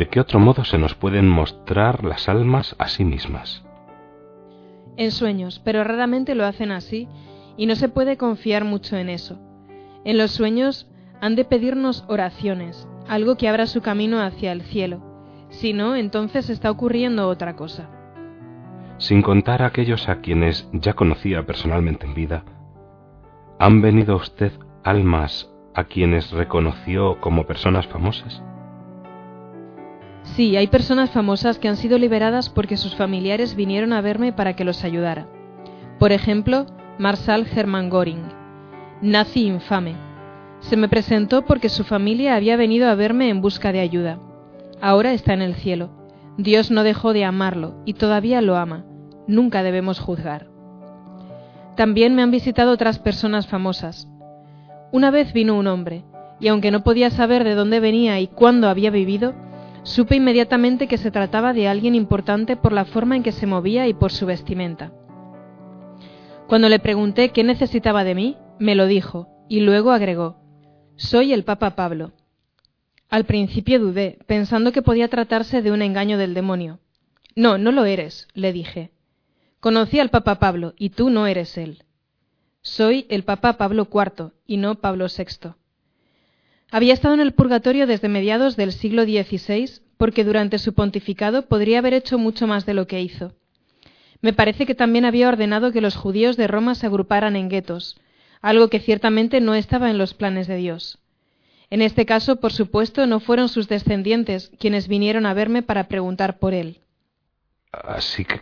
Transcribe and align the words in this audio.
¿De 0.00 0.08
qué 0.08 0.18
otro 0.18 0.40
modo 0.40 0.64
se 0.64 0.78
nos 0.78 0.94
pueden 0.94 1.28
mostrar 1.28 2.04
las 2.04 2.30
almas 2.30 2.74
a 2.78 2.88
sí 2.88 3.04
mismas? 3.04 3.62
En 4.96 5.10
sueños, 5.10 5.60
pero 5.62 5.84
raramente 5.84 6.34
lo 6.34 6.46
hacen 6.46 6.72
así, 6.72 7.06
y 7.58 7.66
no 7.66 7.74
se 7.74 7.90
puede 7.90 8.16
confiar 8.16 8.64
mucho 8.64 8.96
en 8.96 9.10
eso. 9.10 9.38
En 10.06 10.16
los 10.16 10.30
sueños 10.30 10.88
han 11.20 11.36
de 11.36 11.44
pedirnos 11.44 12.06
oraciones, 12.08 12.88
algo 13.08 13.36
que 13.36 13.46
abra 13.46 13.66
su 13.66 13.82
camino 13.82 14.22
hacia 14.22 14.52
el 14.52 14.62
cielo. 14.62 15.02
Si 15.50 15.74
no, 15.74 15.94
entonces 15.94 16.48
está 16.48 16.70
ocurriendo 16.70 17.28
otra 17.28 17.54
cosa. 17.54 17.90
Sin 18.96 19.20
contar 19.20 19.60
a 19.60 19.66
aquellos 19.66 20.08
a 20.08 20.22
quienes 20.22 20.66
ya 20.72 20.94
conocía 20.94 21.44
personalmente 21.44 22.06
en 22.06 22.14
vida, 22.14 22.44
¿han 23.58 23.82
venido 23.82 24.14
a 24.14 24.16
usted 24.16 24.52
almas 24.82 25.52
a 25.74 25.84
quienes 25.84 26.30
reconoció 26.30 27.20
como 27.20 27.44
personas 27.44 27.86
famosas? 27.86 28.42
Sí, 30.22 30.56
hay 30.56 30.66
personas 30.66 31.10
famosas 31.10 31.58
que 31.58 31.68
han 31.68 31.76
sido 31.76 31.98
liberadas 31.98 32.50
porque 32.50 32.76
sus 32.76 32.94
familiares 32.94 33.56
vinieron 33.56 33.92
a 33.92 34.00
verme 34.00 34.32
para 34.32 34.54
que 34.54 34.64
los 34.64 34.84
ayudara. 34.84 35.26
Por 35.98 36.12
ejemplo, 36.12 36.66
Marshal 36.98 37.46
Hermann 37.54 37.90
Göring, 37.90 38.22
nazi 39.00 39.46
infame. 39.46 39.94
Se 40.60 40.76
me 40.76 40.88
presentó 40.88 41.42
porque 41.46 41.68
su 41.68 41.84
familia 41.84 42.36
había 42.36 42.56
venido 42.56 42.88
a 42.88 42.94
verme 42.94 43.30
en 43.30 43.40
busca 43.40 43.72
de 43.72 43.80
ayuda. 43.80 44.18
Ahora 44.80 45.12
está 45.12 45.32
en 45.32 45.42
el 45.42 45.54
cielo. 45.54 45.90
Dios 46.36 46.70
no 46.70 46.84
dejó 46.84 47.12
de 47.12 47.24
amarlo 47.24 47.74
y 47.84 47.94
todavía 47.94 48.40
lo 48.40 48.56
ama. 48.56 48.84
Nunca 49.26 49.62
debemos 49.62 50.00
juzgar. 50.00 50.48
También 51.76 52.14
me 52.14 52.22
han 52.22 52.30
visitado 52.30 52.72
otras 52.72 52.98
personas 52.98 53.46
famosas. 53.46 54.08
Una 54.92 55.10
vez 55.10 55.32
vino 55.32 55.56
un 55.56 55.66
hombre, 55.66 56.04
y 56.40 56.48
aunque 56.48 56.70
no 56.70 56.82
podía 56.82 57.10
saber 57.10 57.44
de 57.44 57.54
dónde 57.54 57.80
venía 57.80 58.20
y 58.20 58.26
cuándo 58.26 58.68
había 58.68 58.90
vivido, 58.90 59.34
Supe 59.90 60.14
inmediatamente 60.14 60.86
que 60.86 60.98
se 60.98 61.10
trataba 61.10 61.52
de 61.52 61.66
alguien 61.66 61.96
importante 61.96 62.56
por 62.56 62.70
la 62.72 62.84
forma 62.84 63.16
en 63.16 63.24
que 63.24 63.32
se 63.32 63.48
movía 63.48 63.88
y 63.88 63.92
por 63.92 64.12
su 64.12 64.24
vestimenta. 64.24 64.92
Cuando 66.46 66.68
le 66.68 66.78
pregunté 66.78 67.30
qué 67.30 67.42
necesitaba 67.42 68.04
de 68.04 68.14
mí, 68.14 68.36
me 68.60 68.76
lo 68.76 68.86
dijo, 68.86 69.26
y 69.48 69.62
luego 69.62 69.90
agregó 69.90 70.36
Soy 70.94 71.32
el 71.32 71.42
Papa 71.42 71.74
Pablo. 71.74 72.12
Al 73.08 73.24
principio 73.24 73.80
dudé, 73.80 74.20
pensando 74.28 74.70
que 74.70 74.80
podía 74.80 75.08
tratarse 75.08 75.60
de 75.60 75.72
un 75.72 75.82
engaño 75.82 76.18
del 76.18 76.34
demonio. 76.34 76.78
No, 77.34 77.58
no 77.58 77.72
lo 77.72 77.84
eres, 77.84 78.28
le 78.32 78.52
dije. 78.52 78.92
Conocí 79.58 79.98
al 79.98 80.10
Papa 80.10 80.38
Pablo, 80.38 80.72
y 80.78 80.90
tú 80.90 81.10
no 81.10 81.26
eres 81.26 81.58
él. 81.58 81.82
Soy 82.62 83.06
el 83.08 83.24
Papa 83.24 83.54
Pablo 83.54 83.88
IV, 83.92 84.34
y 84.46 84.56
no 84.56 84.76
Pablo 84.76 85.06
VI. 85.06 85.54
Había 86.70 86.94
estado 86.94 87.14
en 87.14 87.20
el 87.20 87.32
purgatorio 87.32 87.88
desde 87.88 88.08
mediados 88.08 88.56
del 88.56 88.70
siglo 88.70 89.02
XVI 89.02 89.82
porque 90.00 90.24
durante 90.24 90.58
su 90.58 90.72
pontificado 90.72 91.44
podría 91.44 91.80
haber 91.80 91.92
hecho 91.92 92.16
mucho 92.16 92.46
más 92.46 92.64
de 92.64 92.72
lo 92.72 92.86
que 92.86 93.02
hizo. 93.02 93.34
Me 94.22 94.32
parece 94.32 94.64
que 94.64 94.74
también 94.74 95.04
había 95.04 95.28
ordenado 95.28 95.72
que 95.72 95.82
los 95.82 95.94
judíos 95.94 96.38
de 96.38 96.46
Roma 96.46 96.74
se 96.74 96.86
agruparan 96.86 97.36
en 97.36 97.50
guetos, 97.50 98.00
algo 98.40 98.68
que 98.68 98.80
ciertamente 98.80 99.42
no 99.42 99.54
estaba 99.54 99.90
en 99.90 99.98
los 99.98 100.14
planes 100.14 100.46
de 100.46 100.56
Dios. 100.56 101.00
En 101.68 101.82
este 101.82 102.06
caso, 102.06 102.36
por 102.36 102.50
supuesto, 102.50 103.06
no 103.06 103.20
fueron 103.20 103.50
sus 103.50 103.68
descendientes 103.68 104.50
quienes 104.58 104.88
vinieron 104.88 105.26
a 105.26 105.34
verme 105.34 105.60
para 105.60 105.86
preguntar 105.86 106.38
por 106.38 106.54
él. 106.54 106.80
Así 107.70 108.24
que 108.24 108.40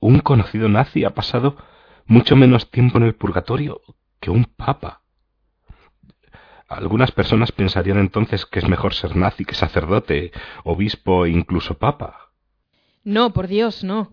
un 0.00 0.20
conocido 0.20 0.68
nazi 0.68 1.04
ha 1.04 1.14
pasado 1.14 1.56
mucho 2.04 2.36
menos 2.36 2.70
tiempo 2.70 2.98
en 2.98 3.04
el 3.04 3.14
purgatorio 3.14 3.80
que 4.20 4.30
un 4.30 4.44
papa. 4.44 5.00
Algunas 6.68 7.12
personas 7.12 7.50
pensarían 7.50 7.98
entonces 7.98 8.44
que 8.44 8.58
es 8.58 8.68
mejor 8.68 8.92
ser 8.92 9.16
nazi 9.16 9.46
que 9.46 9.54
sacerdote, 9.54 10.32
obispo 10.64 11.24
e 11.24 11.30
incluso 11.30 11.78
papa. 11.78 12.30
No, 13.04 13.32
por 13.32 13.48
Dios, 13.48 13.84
no. 13.84 14.12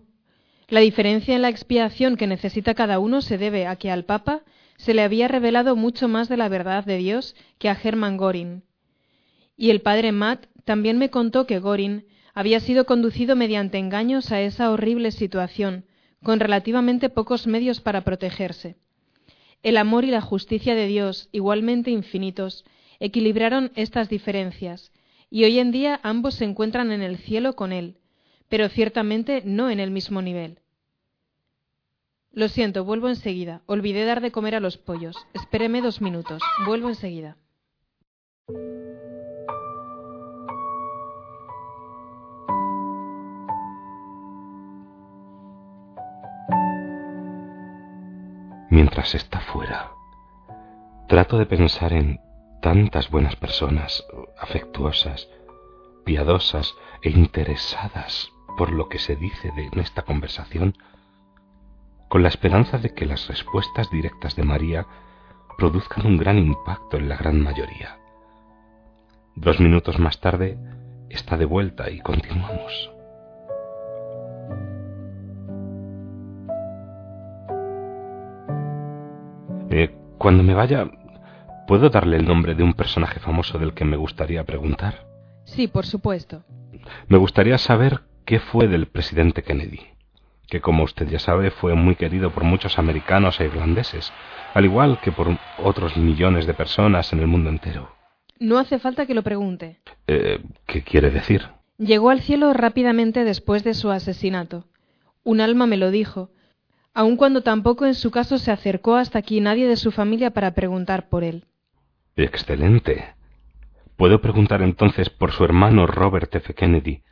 La 0.68 0.80
diferencia 0.80 1.36
en 1.36 1.42
la 1.42 1.50
expiación 1.50 2.16
que 2.16 2.26
necesita 2.26 2.74
cada 2.74 2.98
uno 2.98 3.20
se 3.20 3.36
debe 3.36 3.66
a 3.66 3.76
que 3.76 3.90
al 3.90 4.04
papa 4.04 4.40
se 4.78 4.94
le 4.94 5.02
había 5.02 5.28
revelado 5.28 5.76
mucho 5.76 6.08
más 6.08 6.28
de 6.28 6.38
la 6.38 6.48
verdad 6.48 6.84
de 6.84 6.96
Dios 6.96 7.36
que 7.58 7.68
a 7.68 7.78
Hermann 7.80 8.16
Göring. 8.16 8.64
Y 9.56 9.70
el 9.70 9.82
padre 9.82 10.12
Matt 10.12 10.46
también 10.64 10.98
me 10.98 11.10
contó 11.10 11.46
que 11.46 11.60
Göring 11.60 12.06
había 12.34 12.60
sido 12.60 12.86
conducido 12.86 13.36
mediante 13.36 13.78
engaños 13.78 14.32
a 14.32 14.40
esa 14.40 14.70
horrible 14.70 15.10
situación, 15.10 15.84
con 16.22 16.40
relativamente 16.40 17.10
pocos 17.10 17.46
medios 17.46 17.80
para 17.80 18.02
protegerse. 18.02 18.76
El 19.66 19.78
amor 19.78 20.04
y 20.04 20.12
la 20.12 20.20
justicia 20.20 20.76
de 20.76 20.86
Dios, 20.86 21.28
igualmente 21.32 21.90
infinitos, 21.90 22.64
equilibraron 23.00 23.72
estas 23.74 24.08
diferencias, 24.08 24.92
y 25.28 25.42
hoy 25.42 25.58
en 25.58 25.72
día 25.72 25.98
ambos 26.04 26.34
se 26.34 26.44
encuentran 26.44 26.92
en 26.92 27.02
el 27.02 27.16
cielo 27.16 27.56
con 27.56 27.72
Él, 27.72 27.96
pero 28.48 28.68
ciertamente 28.68 29.42
no 29.44 29.68
en 29.68 29.80
el 29.80 29.90
mismo 29.90 30.22
nivel. 30.22 30.60
Lo 32.30 32.46
siento, 32.46 32.84
vuelvo 32.84 33.08
enseguida. 33.08 33.62
Olvidé 33.66 34.04
dar 34.04 34.20
de 34.20 34.30
comer 34.30 34.54
a 34.54 34.60
los 34.60 34.78
pollos. 34.78 35.16
Espéreme 35.34 35.82
dos 35.82 36.00
minutos. 36.00 36.40
Vuelvo 36.64 36.88
enseguida. 36.88 37.36
Mientras 48.76 49.14
está 49.14 49.40
fuera. 49.40 49.92
Trato 51.08 51.38
de 51.38 51.46
pensar 51.46 51.94
en 51.94 52.20
tantas 52.60 53.08
buenas 53.10 53.34
personas, 53.34 54.04
afectuosas, 54.38 55.30
piadosas 56.04 56.74
e 57.00 57.08
interesadas 57.08 58.30
por 58.58 58.70
lo 58.70 58.90
que 58.90 58.98
se 58.98 59.16
dice 59.16 59.50
de, 59.56 59.70
en 59.72 59.78
esta 59.78 60.02
conversación, 60.02 60.76
con 62.08 62.22
la 62.22 62.28
esperanza 62.28 62.76
de 62.76 62.92
que 62.92 63.06
las 63.06 63.28
respuestas 63.28 63.90
directas 63.90 64.36
de 64.36 64.42
María 64.42 64.86
produzcan 65.56 66.06
un 66.06 66.18
gran 66.18 66.36
impacto 66.36 66.98
en 66.98 67.08
la 67.08 67.16
gran 67.16 67.42
mayoría. 67.42 67.96
Dos 69.36 69.58
minutos 69.58 69.98
más 69.98 70.20
tarde 70.20 70.58
está 71.08 71.38
de 71.38 71.46
vuelta 71.46 71.88
y 71.90 72.00
continuamos. 72.00 72.95
Eh, 79.78 79.90
cuando 80.16 80.42
me 80.42 80.54
vaya, 80.54 80.90
¿puedo 81.66 81.90
darle 81.90 82.16
el 82.16 82.24
nombre 82.24 82.54
de 82.54 82.62
un 82.62 82.72
personaje 82.72 83.20
famoso 83.20 83.58
del 83.58 83.74
que 83.74 83.84
me 83.84 83.98
gustaría 83.98 84.42
preguntar? 84.42 85.06
Sí, 85.44 85.68
por 85.68 85.84
supuesto. 85.84 86.44
Me 87.08 87.18
gustaría 87.18 87.58
saber 87.58 88.00
qué 88.24 88.40
fue 88.40 88.68
del 88.68 88.86
presidente 88.86 89.42
Kennedy, 89.42 89.82
que 90.48 90.62
como 90.62 90.82
usted 90.82 91.06
ya 91.08 91.18
sabe 91.18 91.50
fue 91.50 91.74
muy 91.74 91.94
querido 91.94 92.30
por 92.30 92.44
muchos 92.44 92.78
americanos 92.78 93.38
e 93.38 93.44
irlandeses, 93.44 94.14
al 94.54 94.64
igual 94.64 94.98
que 95.02 95.12
por 95.12 95.36
otros 95.62 95.98
millones 95.98 96.46
de 96.46 96.54
personas 96.54 97.12
en 97.12 97.18
el 97.18 97.26
mundo 97.26 97.50
entero. 97.50 97.90
No 98.38 98.56
hace 98.56 98.78
falta 98.78 99.04
que 99.04 99.12
lo 99.12 99.22
pregunte. 99.22 99.80
Eh, 100.06 100.40
¿Qué 100.64 100.84
quiere 100.84 101.10
decir? 101.10 101.48
Llegó 101.76 102.08
al 102.08 102.22
cielo 102.22 102.54
rápidamente 102.54 103.24
después 103.24 103.62
de 103.62 103.74
su 103.74 103.90
asesinato. 103.90 104.64
Un 105.22 105.42
alma 105.42 105.66
me 105.66 105.76
lo 105.76 105.90
dijo, 105.90 106.30
aun 106.96 107.16
cuando 107.16 107.42
tampoco 107.42 107.84
en 107.84 107.94
su 107.94 108.10
caso 108.10 108.38
se 108.38 108.50
acercó 108.50 108.96
hasta 108.96 109.18
aquí 109.18 109.38
nadie 109.42 109.68
de 109.68 109.76
su 109.76 109.92
familia 109.92 110.30
para 110.30 110.54
preguntar 110.54 111.10
por 111.10 111.24
él. 111.24 111.44
Excelente. 112.16 113.14
¿Puedo 113.96 114.22
preguntar 114.22 114.62
entonces 114.62 115.10
por 115.10 115.32
su 115.32 115.44
hermano 115.44 115.86
Robert 115.86 116.34
F. 116.34 116.54
Kennedy, 116.54 117.02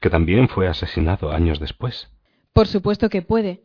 que 0.00 0.08
también 0.08 0.48
fue 0.48 0.66
asesinado 0.66 1.30
años 1.30 1.60
después? 1.60 2.08
Por 2.54 2.66
supuesto 2.66 3.10
que 3.10 3.20
puede. 3.20 3.64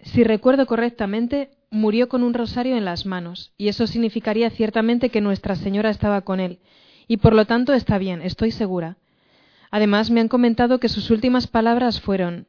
Si 0.00 0.22
recuerdo 0.22 0.66
correctamente, 0.66 1.48
murió 1.70 2.10
con 2.10 2.22
un 2.22 2.34
rosario 2.34 2.76
en 2.76 2.84
las 2.84 3.06
manos, 3.06 3.54
y 3.56 3.68
eso 3.68 3.86
significaría 3.86 4.50
ciertamente 4.50 5.08
que 5.08 5.22
Nuestra 5.22 5.56
Señora 5.56 5.88
estaba 5.88 6.20
con 6.20 6.40
él, 6.40 6.58
y 7.08 7.16
por 7.16 7.34
lo 7.34 7.46
tanto 7.46 7.72
está 7.72 7.96
bien, 7.96 8.20
estoy 8.20 8.50
segura. 8.50 8.98
Además, 9.70 10.10
me 10.10 10.20
han 10.20 10.28
comentado 10.28 10.78
que 10.78 10.90
sus 10.90 11.10
últimas 11.10 11.46
palabras 11.46 12.02
fueron 12.02 12.48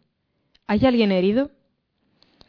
¿Hay 0.68 0.86
alguien 0.86 1.13
herido? 1.13 1.52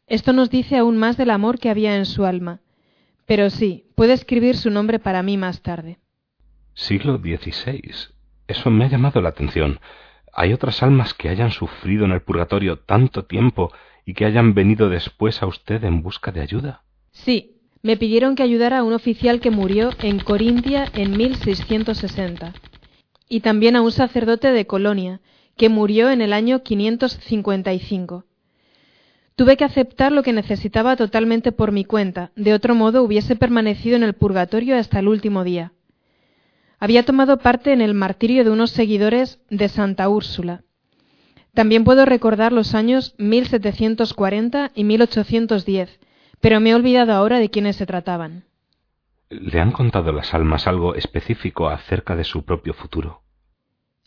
Esto 0.08 0.32
nos 0.32 0.50
dice 0.50 0.76
aún 0.76 0.96
más 0.96 1.16
del 1.16 1.31
amor 1.31 1.58
que 1.58 1.70
había 1.70 1.96
en 1.96 2.06
su 2.06 2.25
alma. 2.25 2.60
Pero 3.26 3.50
sí, 3.50 3.84
puede 3.94 4.14
escribir 4.14 4.56
su 4.56 4.70
nombre 4.70 4.99
para 4.99 5.22
mí 5.22 5.37
más 5.37 5.60
tarde. 5.62 5.99
Siglo 6.75 7.19
XVI. 7.19 7.82
Eso 8.46 8.70
me 8.70 8.84
ha 8.84 8.88
llamado 8.88 9.20
la 9.20 9.28
atención. 9.28 9.81
¿Hay 10.32 10.52
otras 10.52 10.82
almas 10.82 11.12
que 11.12 11.28
hayan 11.28 11.50
sufrido 11.50 12.06
en 12.06 12.12
el 12.12 12.22
purgatorio 12.22 12.78
tanto 12.78 13.26
tiempo 13.26 13.72
y 14.06 14.14
que 14.14 14.25
hayan 14.25 14.55
venido 14.55 14.88
después 14.88 15.43
a 15.43 15.46
usted 15.46 15.84
en 15.84 16.02
busca 16.02 16.32
de 16.32 16.40
ayuda? 16.40 16.84
Sí, 17.11 17.56
me 17.82 17.96
pidieron 17.96 18.34
que 18.34 18.43
ayudara 18.43 18.78
a 18.78 18.82
un 18.84 18.94
oficial 18.94 19.40
que 19.40 19.50
murió 19.50 19.90
en 20.00 20.20
Corintia 20.20 20.90
en 20.94 21.16
1660 21.16 22.54
y 23.28 23.40
también 23.40 23.76
a 23.76 23.82
un 23.82 23.93
sacerdote 23.93 24.52
de 24.52 24.66
Colonia 24.66 25.20
que 25.56 25.69
murió 25.69 26.11
en 26.11 26.22
el 26.22 26.32
año 26.32 26.62
555. 26.62 28.25
Tuve 29.38 29.56
que 29.56 29.64
aceptar 29.64 30.11
lo 30.11 30.25
que 30.25 30.32
necesitaba 30.32 30.96
totalmente 30.96 31.52
por 31.52 31.70
mi 31.70 31.85
cuenta, 31.85 32.32
de 32.35 32.52
otro 32.55 32.75
modo 32.75 33.05
hubiese 33.05 33.37
permanecido 33.37 33.94
en 33.94 34.02
el 34.02 34.14
purgatorio 34.14 34.76
hasta 34.76 34.99
el 34.99 35.06
último 35.06 35.44
día. 35.44 35.70
Había 36.81 37.05
tomado 37.05 37.38
parte 37.38 37.73
en 37.73 37.81
el 37.81 37.94
martirio 37.94 38.43
de 38.43 38.50
unos 38.50 38.73
seguidores 38.73 39.38
de 39.49 39.69
Santa 39.69 40.08
Úrsula. 40.08 40.64
También 41.55 41.85
puedo 41.85 42.05
recordar 42.05 42.52
los 42.52 42.75
años 42.75 43.14
1740 43.19 44.73
y 44.75 44.82
1810, 44.82 46.00
pero 46.40 46.58
me 46.58 46.70
he 46.70 46.75
olvidado 46.75 47.12
ahora 47.12 47.38
de 47.38 47.49
quiénes 47.49 47.76
se 47.76 47.87
trataban. 47.87 48.43
¿Le 49.31 49.61
han 49.61 49.70
contado 49.70 50.11
las 50.11 50.35
almas 50.35 50.67
algo 50.67 50.96
específico 50.96 51.69
acerca 51.69 52.17
de 52.17 52.25
su 52.25 52.44
propio 52.44 52.75
futuro? 52.75 53.23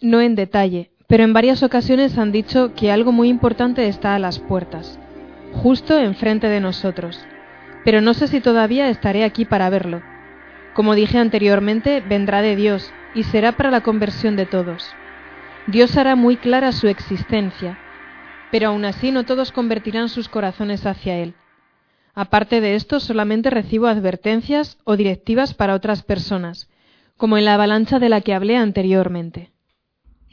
No 0.02 0.20
en 0.20 0.36
detalle, 0.36 0.92
pero 1.08 1.24
en 1.24 1.32
varias 1.32 1.64
ocasiones 1.64 2.18
han 2.18 2.34
dicho 2.34 2.74
que 2.76 2.92
algo 2.92 3.14
muy 3.14 3.30
importante 3.30 3.88
está 3.88 4.16
a 4.16 4.20
las 4.20 4.40
puertas, 4.40 5.00
justo 5.52 5.98
enfrente 6.00 6.48
de 6.48 6.60
nosotros. 6.60 7.26
Pero 7.84 8.02
no 8.02 8.14
sé 8.14 8.28
si 8.28 8.42
todavía 8.42 8.90
estaré 8.90 9.24
aquí 9.24 9.46
para 9.46 9.70
verlo. 9.70 10.02
Como 10.74 10.96
dije 10.96 11.18
anteriormente, 11.18 12.02
vendrá 12.02 12.42
de 12.42 12.56
Dios 12.56 12.94
y 13.14 13.24
será 13.24 13.54
para 13.54 13.72
la 13.72 13.82
conversión 13.82 14.36
de 14.36 14.46
todos. 14.46 14.96
Dios 15.68 15.98
hará 15.98 16.16
muy 16.16 16.38
clara 16.38 16.72
su 16.72 16.88
existencia, 16.88 17.78
pero 18.52 18.70
aún 18.70 18.86
así 18.86 19.12
no 19.12 19.26
todos 19.26 19.52
convertirán 19.52 20.10
sus 20.10 20.30
corazones 20.30 20.86
hacia 20.86 21.18
Él. 21.18 21.36
Aparte 22.14 22.62
de 22.62 22.76
esto, 22.76 23.00
solamente 23.00 23.50
recibo 23.50 23.88
advertencias 23.88 24.78
o 24.84 24.98
directivas 24.98 25.54
para 25.54 25.76
otras 25.76 26.04
personas, 26.04 26.70
como 27.16 27.38
en 27.38 27.46
la 27.46 27.54
avalancha 27.54 28.00
de 28.00 28.10
la 28.10 28.22
que 28.22 28.34
hablé 28.34 28.58
anteriormente. 28.58 29.52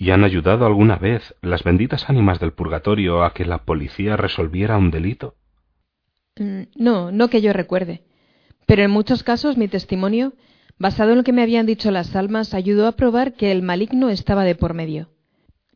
¿Y 0.01 0.13
han 0.13 0.23
ayudado 0.23 0.65
alguna 0.65 0.97
vez 0.97 1.35
las 1.43 1.65
benditas 1.65 2.09
ánimas 2.09 2.39
del 2.39 2.53
purgatorio 2.53 3.25
a 3.25 3.35
que 3.35 3.45
la 3.45 3.65
policía 3.65 4.17
resolviera 4.17 4.79
un 4.79 4.93
delito? 4.93 5.35
Mm, 6.39 6.63
no, 6.77 7.11
no 7.11 7.29
que 7.29 7.41
yo 7.41 7.53
recuerde. 7.53 8.05
Pero 8.65 8.85
en 8.85 8.93
muchos 8.93 9.25
casos 9.25 9.57
mi 9.57 9.67
testimonio, 9.67 10.35
basado 10.79 11.11
en 11.11 11.19
lo 11.19 11.25
que 11.25 11.33
me 11.33 11.43
habían 11.43 11.67
dicho 11.67 11.91
las 11.91 12.15
almas, 12.15 12.55
ayudó 12.55 12.87
a 12.87 12.93
probar 12.93 13.33
que 13.33 13.51
el 13.51 13.63
maligno 13.63 14.09
estaba 14.09 14.45
de 14.45 14.55
por 14.55 14.73
medio. 14.73 15.11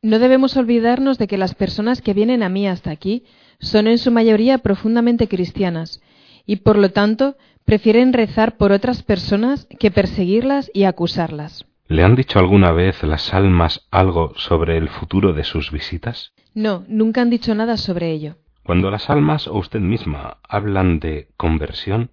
No 0.03 0.21
debemos 0.21 0.57
olvidarnos 0.57 1.19
de 1.19 1.27
que 1.27 1.37
las 1.37 1.57
personas 1.57 2.01
que 2.01 2.15
vienen 2.15 2.45
a 2.45 2.49
mí 2.49 2.69
hasta 2.69 2.93
aquí 2.93 3.25
son 3.59 3.89
en 3.89 3.99
su 3.99 4.13
mayoría 4.13 4.59
profundamente 4.59 5.27
cristianas 5.27 6.01
y 6.47 6.57
por 6.57 6.79
lo 6.79 6.93
tanto 6.93 7.37
prefieren 7.65 8.13
rezar 8.13 8.57
por 8.57 8.71
otras 8.71 9.03
personas 9.03 9.67
que 9.81 9.91
perseguirlas 9.91 10.71
y 10.73 10.85
acusarlas. 10.85 11.67
¿Le 11.89 12.05
han 12.05 12.15
dicho 12.15 12.39
alguna 12.39 12.73
vez 12.73 13.03
las 13.03 13.35
almas 13.35 13.87
algo 13.91 14.33
sobre 14.37 14.77
el 14.77 14.89
futuro 14.89 15.33
de 15.33 15.45
sus 15.45 15.71
visitas? 15.71 16.33
No, 16.55 16.85
nunca 16.89 17.23
han 17.23 17.31
dicho 17.31 17.55
nada 17.55 17.77
sobre 17.77 18.13
ello. 18.13 18.37
Cuando 18.65 18.91
las 18.91 19.11
almas 19.11 19.49
o 19.49 19.55
usted 19.59 19.81
misma 19.81 20.39
hablan 20.49 21.01
de 21.01 21.29
conversión, 21.37 22.11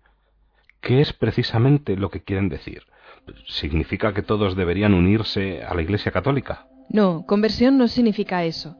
¿qué 0.82 1.02
es 1.02 1.14
precisamente 1.14 1.96
lo 1.96 2.10
que 2.10 2.24
quieren 2.24 2.50
decir? 2.50 2.84
¿Significa 3.48 4.14
que 4.14 4.24
todos 4.24 4.56
deberían 4.56 4.94
unirse 4.94 5.64
a 5.64 5.76
la 5.76 5.84
Iglesia 5.84 6.12
Católica? 6.12 6.66
No, 6.90 7.26
conversión 7.28 7.78
no 7.78 7.88
significa 7.88 8.44
eso. 8.46 8.76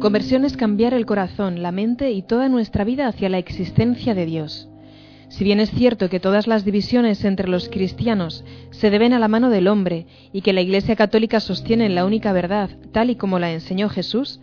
Conversión 0.00 0.46
es 0.46 0.56
cambiar 0.56 0.94
el 0.94 1.04
corazón, 1.04 1.62
la 1.62 1.72
mente 1.72 2.10
y 2.10 2.22
toda 2.22 2.48
nuestra 2.48 2.84
vida 2.84 3.06
hacia 3.06 3.28
la 3.28 3.36
existencia 3.36 4.14
de 4.14 4.24
Dios. 4.24 4.69
Si 5.30 5.44
bien 5.44 5.60
es 5.60 5.70
cierto 5.70 6.10
que 6.10 6.18
todas 6.18 6.48
las 6.48 6.64
divisiones 6.64 7.24
entre 7.24 7.48
los 7.48 7.68
cristianos 7.68 8.44
se 8.72 8.90
deben 8.90 9.12
a 9.12 9.20
la 9.20 9.28
mano 9.28 9.48
del 9.48 9.68
hombre 9.68 10.06
y 10.32 10.42
que 10.42 10.52
la 10.52 10.60
Iglesia 10.60 10.96
Católica 10.96 11.38
sostiene 11.38 11.88
la 11.88 12.04
única 12.04 12.32
verdad, 12.32 12.68
tal 12.90 13.10
y 13.10 13.14
como 13.14 13.38
la 13.38 13.52
enseñó 13.52 13.88
Jesús, 13.88 14.40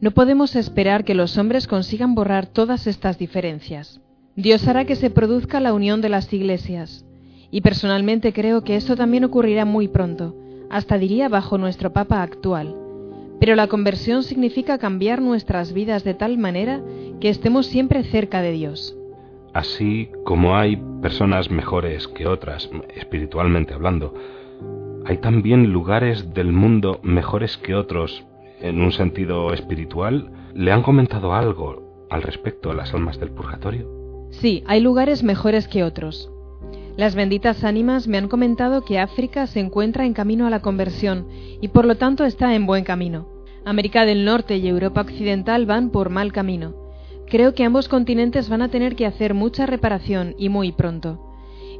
no 0.00 0.12
podemos 0.12 0.56
esperar 0.56 1.04
que 1.04 1.14
los 1.14 1.36
hombres 1.36 1.66
consigan 1.66 2.14
borrar 2.14 2.46
todas 2.46 2.86
estas 2.86 3.18
diferencias. 3.18 4.00
Dios 4.34 4.66
hará 4.66 4.86
que 4.86 4.96
se 4.96 5.10
produzca 5.10 5.60
la 5.60 5.74
unión 5.74 6.00
de 6.00 6.08
las 6.08 6.32
iglesias, 6.32 7.04
y 7.50 7.60
personalmente 7.60 8.32
creo 8.32 8.64
que 8.64 8.76
eso 8.76 8.96
también 8.96 9.24
ocurrirá 9.24 9.66
muy 9.66 9.88
pronto, 9.88 10.34
hasta 10.70 10.96
diría 10.96 11.28
bajo 11.28 11.58
nuestro 11.58 11.92
Papa 11.92 12.22
actual. 12.22 12.74
Pero 13.40 13.56
la 13.56 13.66
conversión 13.66 14.22
significa 14.22 14.78
cambiar 14.78 15.20
nuestras 15.20 15.74
vidas 15.74 16.02
de 16.02 16.14
tal 16.14 16.38
manera 16.38 16.80
que 17.20 17.28
estemos 17.28 17.66
siempre 17.66 18.04
cerca 18.04 18.40
de 18.40 18.52
Dios. 18.52 18.96
Así 19.52 20.10
como 20.24 20.56
hay 20.56 20.76
personas 21.02 21.50
mejores 21.50 22.06
que 22.08 22.26
otras, 22.26 22.70
espiritualmente 22.94 23.74
hablando, 23.74 24.14
hay 25.04 25.18
también 25.18 25.72
lugares 25.72 26.34
del 26.34 26.52
mundo 26.52 27.00
mejores 27.02 27.56
que 27.56 27.74
otros 27.74 28.24
en 28.60 28.80
un 28.80 28.92
sentido 28.92 29.52
espiritual. 29.52 30.30
¿Le 30.54 30.72
han 30.72 30.82
comentado 30.82 31.34
algo 31.34 32.06
al 32.10 32.22
respecto 32.22 32.70
a 32.70 32.74
las 32.74 32.92
almas 32.94 33.18
del 33.18 33.30
purgatorio? 33.30 33.88
Sí, 34.30 34.62
hay 34.66 34.80
lugares 34.80 35.22
mejores 35.22 35.66
que 35.66 35.82
otros. 35.82 36.30
Las 36.96 37.14
benditas 37.14 37.64
ánimas 37.64 38.06
me 38.06 38.18
han 38.18 38.28
comentado 38.28 38.84
que 38.84 38.98
África 38.98 39.46
se 39.46 39.60
encuentra 39.60 40.04
en 40.04 40.12
camino 40.12 40.46
a 40.46 40.50
la 40.50 40.60
conversión 40.60 41.26
y 41.60 41.68
por 41.68 41.86
lo 41.86 41.96
tanto 41.96 42.24
está 42.24 42.54
en 42.54 42.66
buen 42.66 42.84
camino. 42.84 43.26
América 43.64 44.04
del 44.04 44.24
Norte 44.24 44.56
y 44.56 44.68
Europa 44.68 45.00
Occidental 45.02 45.66
van 45.66 45.90
por 45.90 46.10
mal 46.10 46.32
camino. 46.32 46.79
Creo 47.30 47.54
que 47.54 47.62
ambos 47.62 47.88
continentes 47.88 48.48
van 48.48 48.60
a 48.60 48.70
tener 48.70 48.96
que 48.96 49.06
hacer 49.06 49.34
mucha 49.34 49.64
reparación 49.64 50.34
y 50.36 50.48
muy 50.48 50.72
pronto. 50.72 51.20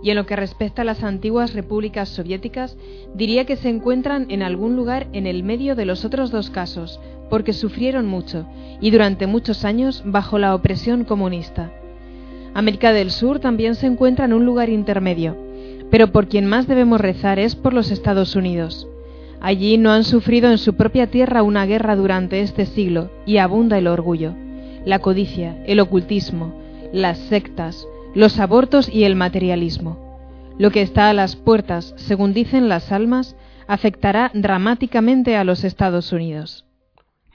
Y 0.00 0.10
en 0.10 0.16
lo 0.16 0.24
que 0.24 0.36
respecta 0.36 0.82
a 0.82 0.84
las 0.84 1.02
antiguas 1.02 1.54
repúblicas 1.54 2.08
soviéticas, 2.08 2.76
diría 3.16 3.44
que 3.46 3.56
se 3.56 3.68
encuentran 3.68 4.26
en 4.30 4.44
algún 4.44 4.76
lugar 4.76 5.08
en 5.12 5.26
el 5.26 5.42
medio 5.42 5.74
de 5.74 5.86
los 5.86 6.04
otros 6.04 6.30
dos 6.30 6.50
casos, 6.50 7.00
porque 7.28 7.52
sufrieron 7.52 8.06
mucho 8.06 8.46
y 8.80 8.92
durante 8.92 9.26
muchos 9.26 9.64
años 9.64 10.04
bajo 10.06 10.38
la 10.38 10.54
opresión 10.54 11.02
comunista. 11.02 11.72
América 12.54 12.92
del 12.92 13.10
Sur 13.10 13.40
también 13.40 13.74
se 13.74 13.86
encuentra 13.86 14.26
en 14.26 14.32
un 14.32 14.46
lugar 14.46 14.68
intermedio, 14.68 15.36
pero 15.90 16.12
por 16.12 16.28
quien 16.28 16.46
más 16.46 16.68
debemos 16.68 17.00
rezar 17.00 17.40
es 17.40 17.56
por 17.56 17.74
los 17.74 17.90
Estados 17.90 18.36
Unidos. 18.36 18.86
Allí 19.40 19.78
no 19.78 19.90
han 19.90 20.04
sufrido 20.04 20.48
en 20.48 20.58
su 20.58 20.74
propia 20.74 21.08
tierra 21.08 21.42
una 21.42 21.66
guerra 21.66 21.96
durante 21.96 22.40
este 22.40 22.66
siglo 22.66 23.10
y 23.26 23.38
abunda 23.38 23.78
el 23.78 23.88
orgullo, 23.88 24.34
la 24.84 24.98
codicia, 24.98 25.62
el 25.66 25.80
ocultismo, 25.80 26.54
las 26.92 27.18
sectas, 27.18 27.86
los 28.14 28.38
abortos 28.38 28.88
y 28.88 29.04
el 29.04 29.16
materialismo. 29.16 30.08
Lo 30.58 30.70
que 30.70 30.82
está 30.82 31.08
a 31.08 31.14
las 31.14 31.36
puertas, 31.36 31.94
según 31.96 32.34
dicen 32.34 32.68
las 32.68 32.92
almas, 32.92 33.36
afectará 33.66 34.30
dramáticamente 34.34 35.36
a 35.36 35.44
los 35.44 35.64
Estados 35.64 36.12
Unidos. 36.12 36.66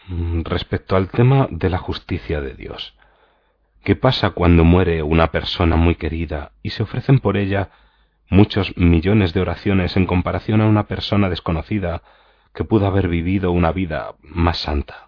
Mm, 0.07 0.41
respecto 0.43 0.95
al 0.95 1.09
tema 1.09 1.47
de 1.49 1.69
la 1.69 1.77
justicia 1.77 2.41
de 2.41 2.53
Dios, 2.53 2.95
¿Qué 3.85 3.95
pasa 3.95 4.31
cuando 4.31 4.63
muere 4.63 5.03
una 5.03 5.27
persona 5.27 5.75
muy 5.75 5.93
querida 5.93 6.53
y 6.63 6.71
se 6.71 6.81
ofrecen 6.81 7.19
por 7.19 7.37
ella 7.37 7.69
muchos 8.31 8.75
millones 8.75 9.31
de 9.35 9.41
oraciones 9.41 9.95
en 9.95 10.07
comparación 10.07 10.59
a 10.61 10.65
una 10.65 10.87
persona 10.87 11.29
desconocida 11.29 12.01
que 12.55 12.63
pudo 12.63 12.87
haber 12.87 13.07
vivido 13.07 13.51
una 13.51 13.71
vida 13.71 14.15
más 14.23 14.57
santa? 14.57 15.04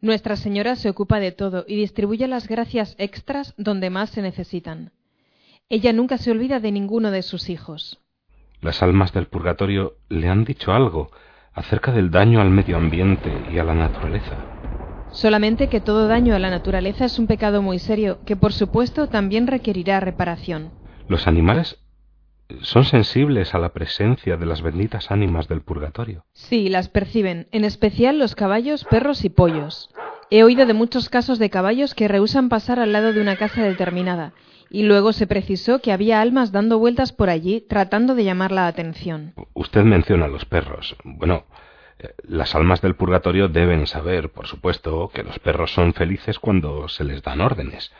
Nuestra 0.00 0.36
Señora 0.36 0.76
se 0.76 0.90
ocupa 0.90 1.18
de 1.20 1.32
todo 1.32 1.64
y 1.66 1.76
distribuye 1.76 2.28
las 2.28 2.48
gracias 2.48 2.94
extras 2.98 3.54
donde 3.56 3.90
más 3.90 4.10
se 4.10 4.22
necesitan. 4.22 4.92
Ella 5.68 5.92
nunca 5.92 6.18
se 6.18 6.30
olvida 6.30 6.60
de 6.60 6.70
ninguno 6.70 7.10
de 7.10 7.22
sus 7.22 7.48
hijos. 7.48 7.98
Las 8.60 8.82
almas 8.82 9.12
del 9.12 9.26
purgatorio 9.26 9.94
le 10.08 10.28
han 10.28 10.44
dicho 10.44 10.72
algo 10.72 11.10
acerca 11.54 11.92
del 11.92 12.10
daño 12.10 12.40
al 12.40 12.50
medio 12.50 12.76
ambiente 12.76 13.32
y 13.52 13.58
a 13.58 13.64
la 13.64 13.74
naturaleza. 13.74 14.36
Solamente 15.10 15.68
que 15.68 15.80
todo 15.80 16.08
daño 16.08 16.34
a 16.34 16.38
la 16.38 16.50
naturaleza 16.50 17.06
es 17.06 17.18
un 17.18 17.26
pecado 17.26 17.62
muy 17.62 17.78
serio, 17.78 18.18
que 18.26 18.36
por 18.36 18.52
supuesto 18.52 19.08
también 19.08 19.46
requerirá 19.46 19.98
reparación. 19.98 20.70
Los 21.08 21.26
animales 21.26 21.78
son 22.60 22.84
sensibles 22.84 23.54
a 23.54 23.58
la 23.58 23.70
presencia 23.70 24.36
de 24.36 24.46
las 24.46 24.62
benditas 24.62 25.10
ánimas 25.10 25.48
del 25.48 25.62
purgatorio. 25.62 26.24
Sí, 26.32 26.68
las 26.68 26.88
perciben, 26.88 27.48
en 27.52 27.64
especial 27.64 28.18
los 28.18 28.34
caballos, 28.34 28.84
perros 28.84 29.24
y 29.24 29.30
pollos. 29.30 29.90
He 30.30 30.42
oído 30.42 30.66
de 30.66 30.74
muchos 30.74 31.08
casos 31.08 31.38
de 31.38 31.50
caballos 31.50 31.94
que 31.94 32.08
rehusan 32.08 32.48
pasar 32.48 32.78
al 32.78 32.92
lado 32.92 33.12
de 33.12 33.20
una 33.20 33.36
casa 33.36 33.62
determinada, 33.62 34.32
y 34.70 34.82
luego 34.82 35.12
se 35.12 35.26
precisó 35.26 35.80
que 35.80 35.92
había 35.92 36.20
almas 36.20 36.50
dando 36.50 36.78
vueltas 36.78 37.12
por 37.12 37.30
allí 37.30 37.60
tratando 37.60 38.14
de 38.14 38.24
llamar 38.24 38.50
la 38.52 38.66
atención. 38.66 39.34
Usted 39.54 39.82
menciona 39.84 40.24
a 40.24 40.28
los 40.28 40.44
perros. 40.44 40.96
Bueno, 41.04 41.44
Eh, 41.98 42.12
las 42.28 42.54
almas 42.54 42.82
del 42.82 42.94
purgatorio 42.94 43.48
deben 43.48 43.86
saber, 43.86 44.28
por 44.28 44.46
supuesto, 44.46 45.10
que 45.14 45.22
los 45.22 45.38
perros 45.38 45.72
son 45.72 45.94
felices 45.94 46.38
cuando 46.38 46.88
se 46.88 47.04
les 47.04 47.22
dan 47.22 47.40
órdenes. 47.40 47.90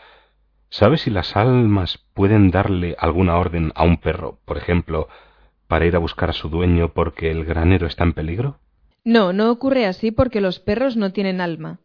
¿Sabe 0.78 0.98
si 0.98 1.08
las 1.08 1.34
almas 1.36 2.00
pueden 2.12 2.50
darle 2.50 2.96
alguna 2.98 3.38
orden 3.38 3.72
a 3.74 3.82
un 3.82 3.96
perro, 3.96 4.40
por 4.44 4.58
ejemplo, 4.58 5.08
para 5.68 5.86
ir 5.86 5.96
a 5.96 6.00
buscar 6.00 6.28
a 6.28 6.34
su 6.34 6.50
dueño 6.50 6.92
porque 6.92 7.30
el 7.30 7.46
granero 7.46 7.86
está 7.86 8.04
en 8.04 8.12
peligro? 8.12 8.58
No, 9.02 9.32
no 9.32 9.50
ocurre 9.50 9.86
así 9.86 10.10
porque 10.10 10.42
los 10.42 10.60
perros 10.60 10.98
no 10.98 11.12
tienen 11.12 11.40
alma. 11.40 11.80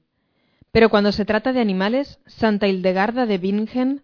Pero 0.74 0.90
cuando 0.90 1.14
se 1.14 1.24
trata 1.24 1.54
de 1.54 1.62
animales, 1.62 2.20
Santa 2.26 2.68
Hildegarda 2.68 3.26
de 3.26 3.38
Bingen 3.38 4.04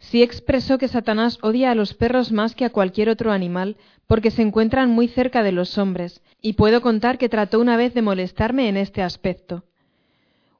sí 0.00 0.24
expresó 0.24 0.78
que 0.78 0.88
Satanás 0.88 1.38
odia 1.42 1.70
a 1.70 1.76
los 1.76 1.94
perros 1.94 2.32
más 2.32 2.56
que 2.56 2.64
a 2.64 2.70
cualquier 2.70 3.10
otro 3.10 3.30
animal 3.30 3.76
porque 4.08 4.32
se 4.32 4.42
encuentran 4.42 4.90
muy 4.90 5.06
cerca 5.06 5.44
de 5.44 5.52
los 5.52 5.78
hombres, 5.78 6.24
y 6.42 6.54
puedo 6.54 6.80
contar 6.80 7.18
que 7.18 7.28
trató 7.28 7.60
una 7.60 7.76
vez 7.76 7.94
de 7.94 8.02
molestarme 8.02 8.68
en 8.68 8.78
este 8.78 9.00
aspecto. 9.00 9.62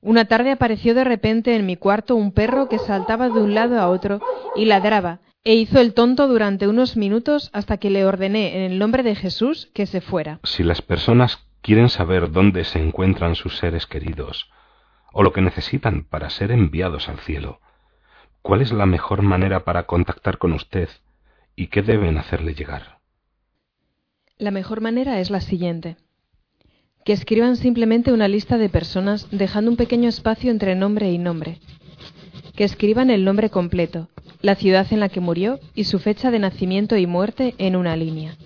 Una 0.04 0.26
tarde 0.26 0.50
apareció 0.50 0.94
de 0.94 1.02
repente 1.02 1.56
en 1.56 1.64
mi 1.64 1.76
cuarto 1.76 2.14
un 2.14 2.30
perro 2.30 2.68
que 2.68 2.78
saltaba 2.78 3.30
de 3.30 3.40
un 3.40 3.54
lado 3.54 3.80
a 3.80 3.88
otro 3.88 4.20
y 4.54 4.66
ladraba, 4.66 5.20
e 5.44 5.54
hizo 5.54 5.80
el 5.80 5.94
tonto 5.94 6.28
durante 6.28 6.68
unos 6.68 6.98
minutos 6.98 7.48
hasta 7.54 7.78
que 7.78 7.88
le 7.88 8.04
ordené 8.04 8.54
en 8.54 8.70
el 8.70 8.78
nombre 8.78 9.02
de 9.02 9.14
Jesús 9.14 9.70
que 9.72 9.86
se 9.86 10.02
fuera. 10.02 10.40
Si 10.42 10.62
las 10.62 10.82
personas 10.82 11.46
quieren 11.62 11.88
saber 11.88 12.30
dónde 12.30 12.64
se 12.64 12.80
encuentran 12.80 13.34
sus 13.34 13.56
seres 13.56 13.86
queridos, 13.86 14.50
o 15.10 15.22
lo 15.22 15.32
que 15.32 15.40
necesitan 15.40 16.04
para 16.04 16.28
ser 16.28 16.52
enviados 16.52 17.08
al 17.08 17.20
cielo, 17.20 17.60
¿cuál 18.42 18.60
es 18.60 18.72
la 18.72 18.84
mejor 18.84 19.22
manera 19.22 19.64
para 19.64 19.84
contactar 19.84 20.36
con 20.36 20.52
usted 20.52 20.90
y 21.56 21.68
qué 21.68 21.80
deben 21.80 22.18
hacerle 22.18 22.52
llegar? 22.52 22.98
La 24.36 24.50
mejor 24.50 24.82
manera 24.82 25.18
es 25.20 25.30
la 25.30 25.40
siguiente. 25.40 25.96
Que 27.04 27.12
escriban 27.12 27.56
simplemente 27.56 28.12
una 28.12 28.28
lista 28.28 28.56
de 28.58 28.68
personas 28.68 29.28
dejando 29.30 29.70
un 29.70 29.76
pequeño 29.76 30.08
espacio 30.08 30.50
entre 30.50 30.74
nombre 30.74 31.10
y 31.10 31.18
nombre. 31.18 31.58
Que 32.56 32.64
escriban 32.64 33.10
el 33.10 33.24
nombre 33.24 33.50
completo, 33.50 34.08
la 34.40 34.54
ciudad 34.54 34.86
en 34.90 35.00
la 35.00 35.08
que 35.08 35.20
murió 35.20 35.60
y 35.74 35.84
su 35.84 35.98
fecha 35.98 36.30
de 36.30 36.38
nacimiento 36.38 36.96
y 36.96 37.06
muerte 37.06 37.54
en 37.58 37.76
una 37.76 37.96
línea. 37.96 38.36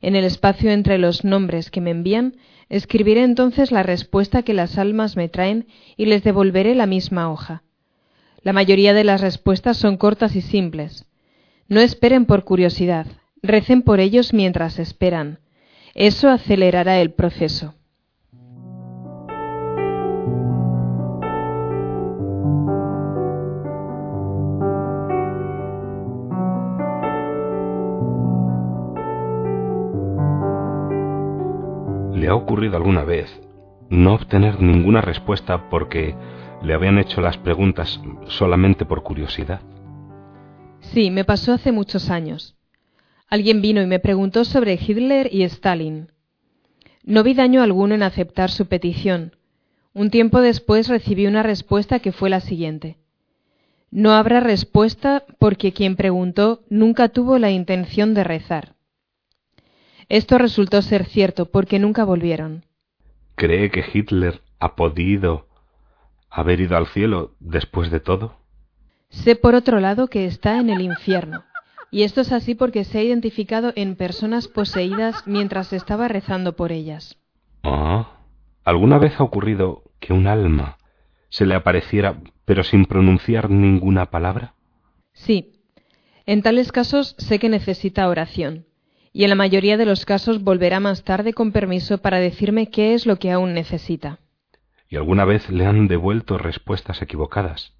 En 0.00 0.16
el 0.16 0.24
espacio 0.24 0.70
entre 0.70 0.98
los 0.98 1.24
nombres 1.24 1.70
que 1.70 1.80
me 1.80 1.90
envían, 1.90 2.36
escribiré 2.68 3.22
entonces 3.22 3.70
la 3.70 3.82
respuesta 3.82 4.42
que 4.42 4.54
las 4.54 4.78
almas 4.78 5.16
me 5.16 5.28
traen 5.28 5.66
y 5.96 6.06
les 6.06 6.22
devolveré 6.22 6.74
la 6.74 6.86
misma 6.86 7.30
hoja. 7.30 7.62
La 8.42 8.52
mayoría 8.52 8.94
de 8.94 9.04
las 9.04 9.20
respuestas 9.20 9.76
son 9.76 9.96
cortas 9.96 10.34
y 10.34 10.40
simples. 10.40 11.04
No 11.68 11.80
esperen 11.80 12.26
por 12.26 12.44
curiosidad, 12.44 13.06
Recen 13.44 13.82
por 13.82 13.98
ellos 13.98 14.32
mientras 14.32 14.78
esperan. 14.78 15.40
Eso 15.94 16.30
acelerará 16.30 17.00
el 17.00 17.10
proceso. 17.10 17.74
¿Le 32.22 32.28
ha 32.28 32.36
ocurrido 32.36 32.76
alguna 32.76 33.02
vez 33.02 33.28
no 33.90 34.14
obtener 34.14 34.62
ninguna 34.62 35.00
respuesta 35.00 35.68
porque 35.68 36.14
le 36.62 36.72
habían 36.72 36.98
hecho 36.98 37.20
las 37.20 37.36
preguntas 37.36 38.00
solamente 38.28 38.84
por 38.84 39.02
curiosidad? 39.02 39.60
Sí, 40.78 41.10
me 41.10 41.24
pasó 41.24 41.52
hace 41.52 41.72
muchos 41.72 42.10
años. 42.10 42.54
Alguien 43.26 43.60
vino 43.60 43.82
y 43.82 43.86
me 43.86 43.98
preguntó 43.98 44.44
sobre 44.44 44.74
Hitler 44.74 45.30
y 45.34 45.42
Stalin. 45.42 46.12
No 47.02 47.24
vi 47.24 47.34
daño 47.34 47.60
alguno 47.60 47.96
en 47.96 48.04
aceptar 48.04 48.52
su 48.52 48.66
petición. 48.66 49.34
Un 49.92 50.10
tiempo 50.10 50.40
después 50.40 50.86
recibí 50.86 51.26
una 51.26 51.42
respuesta 51.42 51.98
que 51.98 52.12
fue 52.12 52.30
la 52.30 52.38
siguiente. 52.38 52.98
No 53.90 54.12
habrá 54.12 54.38
respuesta 54.38 55.24
porque 55.40 55.72
quien 55.72 55.96
preguntó 55.96 56.62
nunca 56.70 57.08
tuvo 57.08 57.38
la 57.38 57.50
intención 57.50 58.14
de 58.14 58.22
rezar. 58.22 58.76
Esto 60.12 60.36
resultó 60.36 60.82
ser 60.82 61.06
cierto 61.06 61.46
porque 61.46 61.78
nunca 61.78 62.04
volvieron. 62.04 62.66
¿Cree 63.34 63.70
que 63.70 63.82
Hitler 63.94 64.42
ha 64.58 64.76
podido 64.76 65.46
haber 66.28 66.60
ido 66.60 66.76
al 66.76 66.86
cielo 66.88 67.34
después 67.40 67.90
de 67.90 67.98
todo? 67.98 68.36
Sé 69.08 69.36
por 69.36 69.54
otro 69.54 69.80
lado 69.80 70.08
que 70.08 70.26
está 70.26 70.60
en 70.60 70.68
el 70.68 70.82
infierno. 70.82 71.44
Y 71.90 72.02
esto 72.02 72.20
es 72.20 72.30
así 72.30 72.54
porque 72.54 72.84
se 72.84 72.98
ha 72.98 73.02
identificado 73.02 73.72
en 73.74 73.96
personas 73.96 74.48
poseídas 74.48 75.26
mientras 75.26 75.72
estaba 75.72 76.08
rezando 76.08 76.56
por 76.56 76.72
ellas. 76.72 77.16
Ah, 77.62 78.18
¿alguna 78.64 78.98
vez 78.98 79.18
ha 79.18 79.24
ocurrido 79.24 79.82
que 79.98 80.12
un 80.12 80.26
alma 80.26 80.76
se 81.30 81.46
le 81.46 81.54
apareciera 81.54 82.20
pero 82.44 82.64
sin 82.64 82.84
pronunciar 82.84 83.48
ninguna 83.48 84.10
palabra? 84.10 84.52
Sí. 85.14 85.54
En 86.26 86.42
tales 86.42 86.70
casos 86.70 87.14
sé 87.16 87.38
que 87.38 87.48
necesita 87.48 88.08
oración, 88.08 88.66
y 89.12 89.24
en 89.24 89.30
la 89.30 89.36
mayoría 89.36 89.76
de 89.76 89.84
los 89.84 90.04
casos 90.04 90.42
volverá 90.42 90.80
más 90.80 91.04
tarde 91.04 91.32
con 91.34 91.52
permiso 91.52 91.98
para 91.98 92.18
decirme 92.18 92.70
qué 92.70 92.94
es 92.94 93.06
lo 93.06 93.16
que 93.16 93.30
aún 93.30 93.54
necesita. 93.54 94.18
¿Y 94.88 94.96
alguna 94.96 95.24
vez 95.24 95.48
le 95.50 95.66
han 95.66 95.88
devuelto 95.88 96.38
respuestas 96.38 97.02
equivocadas? 97.02 97.72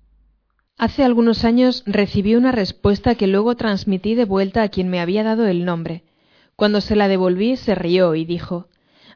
Hace 0.78 1.04
algunos 1.04 1.44
años 1.44 1.84
recibí 1.86 2.34
una 2.34 2.52
respuesta 2.52 3.14
que 3.14 3.26
luego 3.26 3.54
transmití 3.54 4.14
de 4.14 4.24
vuelta 4.24 4.62
a 4.62 4.68
quien 4.68 4.88
me 4.88 5.00
había 5.00 5.22
dado 5.22 5.46
el 5.46 5.64
nombre. 5.64 6.04
Cuando 6.56 6.80
se 6.80 6.96
la 6.96 7.08
devolví 7.08 7.56
se 7.56 7.74
rió 7.74 8.14
y 8.14 8.24
dijo 8.24 8.68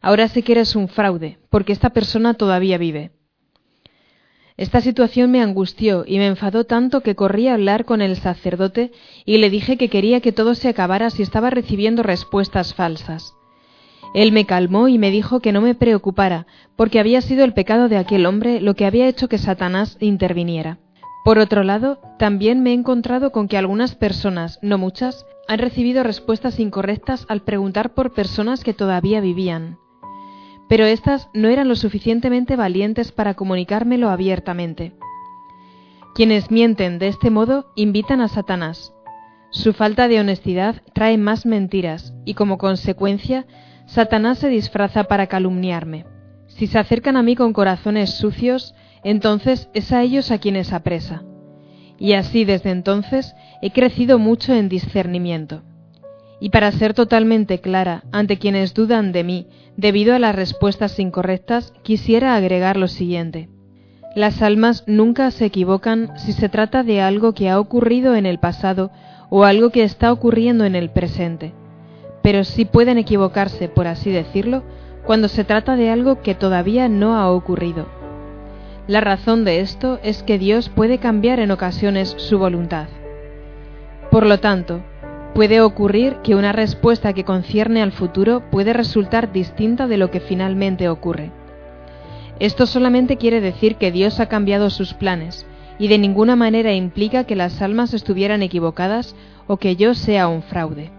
Ahora 0.02 0.28
sé 0.28 0.42
que 0.42 0.52
eres 0.52 0.76
un 0.76 0.88
fraude, 0.88 1.38
porque 1.50 1.72
esta 1.72 1.90
persona 1.90 2.34
todavía 2.34 2.78
vive. 2.78 3.10
Esta 4.56 4.80
situación 4.80 5.30
me 5.30 5.42
angustió 5.42 6.04
y 6.06 6.16
me 6.18 6.26
enfadó 6.26 6.64
tanto 6.64 7.02
que 7.02 7.14
corrí 7.14 7.48
a 7.48 7.54
hablar 7.54 7.84
con 7.84 8.00
el 8.00 8.16
sacerdote 8.16 8.90
y 9.26 9.36
le 9.36 9.50
dije 9.50 9.76
que 9.76 9.90
quería 9.90 10.20
que 10.20 10.32
todo 10.32 10.54
se 10.54 10.68
acabara 10.68 11.10
si 11.10 11.22
estaba 11.22 11.50
recibiendo 11.50 12.02
respuestas 12.02 12.72
falsas. 12.72 13.34
Él 14.14 14.32
me 14.32 14.46
calmó 14.46 14.88
y 14.88 14.96
me 14.96 15.10
dijo 15.10 15.40
que 15.40 15.52
no 15.52 15.60
me 15.60 15.74
preocupara, 15.74 16.46
porque 16.74 16.98
había 16.98 17.20
sido 17.20 17.44
el 17.44 17.52
pecado 17.52 17.90
de 17.90 17.98
aquel 17.98 18.24
hombre 18.24 18.62
lo 18.62 18.74
que 18.74 18.86
había 18.86 19.08
hecho 19.08 19.28
que 19.28 19.36
Satanás 19.36 19.98
interviniera. 20.00 20.78
Por 21.22 21.38
otro 21.38 21.62
lado, 21.62 21.98
también 22.18 22.62
me 22.62 22.70
he 22.70 22.72
encontrado 22.72 23.32
con 23.32 23.48
que 23.48 23.58
algunas 23.58 23.94
personas, 23.94 24.58
no 24.62 24.78
muchas, 24.78 25.26
han 25.48 25.58
recibido 25.58 26.02
respuestas 26.02 26.58
incorrectas 26.60 27.26
al 27.28 27.42
preguntar 27.42 27.92
por 27.92 28.14
personas 28.14 28.64
que 28.64 28.72
todavía 28.72 29.20
vivían. 29.20 29.76
Pero 30.68 30.84
éstas 30.84 31.28
no 31.32 31.48
eran 31.48 31.68
lo 31.68 31.76
suficientemente 31.76 32.56
valientes 32.56 33.12
para 33.12 33.34
comunicármelo 33.34 34.10
abiertamente. 34.10 34.94
Quienes 36.14 36.50
mienten 36.50 36.98
de 36.98 37.08
este 37.08 37.30
modo 37.30 37.72
invitan 37.76 38.20
a 38.20 38.28
Satanás. 38.28 38.92
Su 39.50 39.72
falta 39.72 40.08
de 40.08 40.18
honestidad 40.18 40.82
trae 40.92 41.18
más 41.18 41.46
mentiras 41.46 42.14
y 42.24 42.34
como 42.34 42.58
consecuencia 42.58 43.46
Satanás 43.86 44.38
se 44.38 44.48
disfraza 44.48 45.04
para 45.04 45.28
calumniarme. 45.28 46.04
Si 46.48 46.66
se 46.66 46.78
acercan 46.78 47.16
a 47.16 47.22
mí 47.22 47.36
con 47.36 47.52
corazones 47.52 48.10
sucios, 48.10 48.74
entonces 49.04 49.68
es 49.74 49.92
a 49.92 50.02
ellos 50.02 50.30
a 50.30 50.38
quienes 50.38 50.72
apresa. 50.72 51.22
Y 51.98 52.14
así 52.14 52.44
desde 52.44 52.70
entonces 52.70 53.34
he 53.62 53.70
crecido 53.70 54.18
mucho 54.18 54.52
en 54.52 54.68
discernimiento. 54.68 55.62
Y 56.40 56.50
para 56.50 56.70
ser 56.72 56.94
totalmente 56.94 57.60
clara 57.60 58.04
ante 58.12 58.38
quienes 58.38 58.74
dudan 58.74 59.12
de 59.12 59.24
mí 59.24 59.46
debido 59.76 60.14
a 60.14 60.18
las 60.18 60.34
respuestas 60.34 60.98
incorrectas, 60.98 61.72
quisiera 61.82 62.36
agregar 62.36 62.76
lo 62.76 62.88
siguiente. 62.88 63.48
Las 64.14 64.42
almas 64.42 64.84
nunca 64.86 65.30
se 65.30 65.46
equivocan 65.46 66.12
si 66.18 66.32
se 66.32 66.48
trata 66.48 66.82
de 66.82 67.00
algo 67.00 67.32
que 67.32 67.48
ha 67.48 67.60
ocurrido 67.60 68.14
en 68.14 68.26
el 68.26 68.38
pasado 68.38 68.90
o 69.28 69.44
algo 69.44 69.70
que 69.70 69.82
está 69.82 70.12
ocurriendo 70.12 70.64
en 70.64 70.74
el 70.74 70.90
presente, 70.90 71.52
pero 72.22 72.44
sí 72.44 72.64
pueden 72.64 72.96
equivocarse, 72.96 73.68
por 73.68 73.86
así 73.86 74.10
decirlo, 74.10 74.62
cuando 75.04 75.28
se 75.28 75.44
trata 75.44 75.76
de 75.76 75.90
algo 75.90 76.22
que 76.22 76.34
todavía 76.34 76.88
no 76.88 77.16
ha 77.16 77.30
ocurrido 77.30 77.86
la 78.86 79.00
razón 79.00 79.44
de 79.44 79.60
esto 79.60 79.98
es 80.04 80.22
que 80.22 80.38
Dios 80.38 80.68
puede 80.68 80.98
cambiar 80.98 81.40
en 81.40 81.50
ocasiones 81.50 82.14
su 82.18 82.38
voluntad. 82.38 82.86
Por 84.12 84.26
lo 84.26 84.38
tanto, 84.38 84.80
puede 85.36 85.60
ocurrir 85.60 86.16
que 86.24 86.34
una 86.34 86.52
respuesta 86.52 87.12
que 87.12 87.24
concierne 87.24 87.82
al 87.82 87.92
futuro 87.92 88.42
puede 88.50 88.72
resultar 88.72 89.32
distinta 89.32 89.86
de 89.86 89.98
lo 89.98 90.10
que 90.10 90.20
finalmente 90.20 90.88
ocurre. 90.88 91.30
Esto 92.38 92.64
solamente 92.64 93.18
quiere 93.18 93.42
decir 93.42 93.76
que 93.76 93.92
Dios 93.92 94.18
ha 94.18 94.30
cambiado 94.30 94.70
sus 94.70 94.94
planes 94.94 95.46
y 95.78 95.88
de 95.88 95.98
ninguna 95.98 96.36
manera 96.36 96.72
implica 96.72 97.24
que 97.24 97.36
las 97.36 97.60
almas 97.60 97.92
estuvieran 97.92 98.42
equivocadas 98.42 99.14
o 99.46 99.58
que 99.58 99.76
yo 99.76 99.92
sea 99.92 100.26
un 100.26 100.42
fraude. 100.42 100.90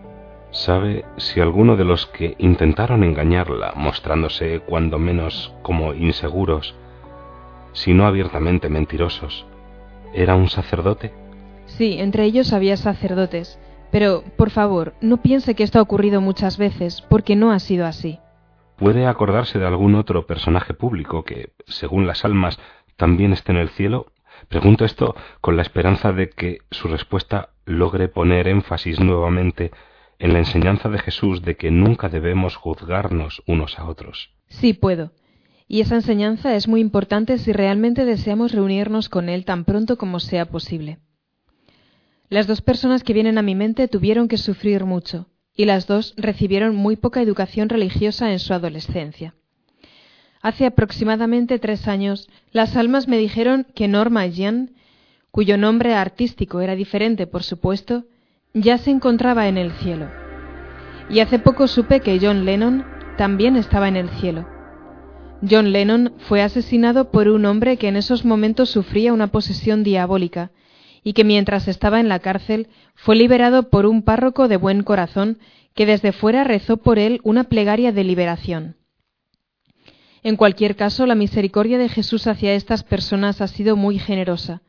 ¿Sabe 0.51 1.03
si 1.17 1.41
alguno 1.41 1.75
de 1.75 1.85
los 1.85 2.05
que 2.05 2.35
intentaron 2.37 3.03
engañarla, 3.03 3.73
mostrándose 3.75 4.59
cuando 4.59 4.99
menos 4.99 5.51
como 5.63 5.95
inseguros, 5.95 6.75
si 7.73 7.95
no 7.95 8.05
abiertamente 8.05 8.69
mentirosos. 8.69 9.47
¿Era 10.13 10.35
un 10.35 10.47
sacerdote? 10.47 11.11
Sí, 11.65 11.97
entre 11.97 12.25
ellos 12.25 12.53
había 12.53 12.77
sacerdotes. 12.77 13.59
Pero, 13.91 14.23
por 14.37 14.49
favor, 14.49 14.93
no 15.01 15.17
piense 15.17 15.55
que 15.55 15.63
esto 15.63 15.79
ha 15.79 15.81
ocurrido 15.81 16.21
muchas 16.21 16.57
veces, 16.57 17.01
porque 17.09 17.35
no 17.35 17.51
ha 17.51 17.59
sido 17.59 17.85
así. 17.85 18.19
¿Puede 18.77 19.07
acordarse 19.07 19.57
de 19.57 19.65
algún 19.65 19.95
otro 19.95 20.27
personaje 20.27 20.73
público 20.73 21.23
que, 21.23 21.53
según 21.65 22.05
las 22.05 22.25
almas, 22.25 22.59
también 22.95 23.33
esté 23.33 23.51
en 23.51 23.57
el 23.57 23.69
cielo? 23.69 24.07
Pregunto 24.49 24.85
esto 24.85 25.15
con 25.41 25.55
la 25.55 25.63
esperanza 25.63 26.11
de 26.11 26.29
que 26.29 26.59
su 26.69 26.87
respuesta 26.87 27.49
logre 27.65 28.07
poner 28.07 28.47
énfasis 28.47 28.99
nuevamente 28.99 29.71
en 30.19 30.33
la 30.33 30.39
enseñanza 30.39 30.89
de 30.89 30.99
Jesús 30.99 31.41
de 31.41 31.55
que 31.55 31.71
nunca 31.71 32.09
debemos 32.09 32.55
juzgarnos 32.55 33.41
unos 33.47 33.79
a 33.79 33.85
otros. 33.85 34.31
Sí 34.47 34.73
puedo. 34.73 35.11
Y 35.67 35.81
esa 35.81 35.95
enseñanza 35.95 36.55
es 36.55 36.67
muy 36.67 36.79
importante 36.79 37.37
si 37.37 37.51
realmente 37.51 38.05
deseamos 38.05 38.53
reunirnos 38.53 39.09
con 39.09 39.27
Él 39.27 39.43
tan 39.43 39.65
pronto 39.65 39.97
como 39.97 40.19
sea 40.19 40.45
posible. 40.45 40.99
Las 42.29 42.45
dos 42.45 42.61
personas 42.61 43.03
que 43.03 43.13
vienen 43.13 43.37
a 43.37 43.41
mi 43.41 43.55
mente 43.55 43.87
tuvieron 43.87 44.27
que 44.27 44.37
sufrir 44.37 44.83
mucho, 44.83 45.27
y 45.55 45.63
las 45.63 45.87
dos 45.87 46.13
recibieron 46.17 46.75
muy 46.75 46.97
poca 46.97 47.21
educación 47.21 47.69
religiosa 47.69 48.33
en 48.33 48.39
su 48.39 48.53
adolescencia. 48.53 49.33
Hace 50.41 50.65
aproximadamente 50.65 51.57
tres 51.57 51.87
años, 51.87 52.27
las 52.51 52.75
almas 52.75 53.07
me 53.07 53.17
dijeron 53.17 53.65
que 53.73 53.87
Norma 53.87 54.27
Jean, 54.27 54.71
cuyo 55.31 55.57
nombre 55.57 55.95
artístico 55.95 56.59
era 56.59 56.75
diferente, 56.75 57.27
por 57.27 57.43
supuesto, 57.43 58.03
ya 58.53 58.77
se 58.77 58.91
encontraba 58.91 59.47
en 59.47 59.57
el 59.57 59.71
cielo. 59.71 60.09
Y 61.09 61.21
hace 61.21 61.39
poco 61.39 61.67
supe 61.67 62.01
que 62.01 62.19
John 62.21 62.43
Lennon 62.43 62.85
también 63.17 63.55
estaba 63.55 63.87
en 63.87 63.95
el 63.95 64.09
cielo. 64.09 64.45
John 65.49 65.71
Lennon 65.71 66.13
fue 66.17 66.41
asesinado 66.41 67.09
por 67.09 67.29
un 67.29 67.45
hombre 67.45 67.77
que 67.77 67.87
en 67.87 67.95
esos 67.95 68.25
momentos 68.25 68.69
sufría 68.69 69.13
una 69.13 69.27
posesión 69.27 69.83
diabólica 69.83 70.51
y 71.07 71.13
que 71.13 71.23
mientras 71.23 71.69
estaba 71.69 72.01
en 72.01 72.09
la 72.09 72.19
cárcel 72.19 72.67
fue 72.93 73.15
liberado 73.15 73.69
por 73.69 73.85
un 73.85 74.01
párroco 74.01 74.49
de 74.49 74.57
buen 74.57 74.83
corazón 74.83 75.37
que 75.73 75.85
desde 75.85 76.11
fuera 76.11 76.43
rezó 76.43 76.75
por 76.75 76.99
él 76.99 77.21
una 77.23 77.45
plegaria 77.45 77.93
de 77.93 78.03
liberación. 78.03 78.75
En 80.21 80.35
cualquier 80.35 80.75
caso, 80.75 81.05
la 81.05 81.15
misericordia 81.15 81.77
de 81.77 81.87
Jesús 81.87 82.27
hacia 82.27 82.55
estas 82.55 82.83
personas 82.83 83.39
ha 83.39 83.47
sido 83.47 83.77
muy 83.77 83.99
generosa, 83.99 84.63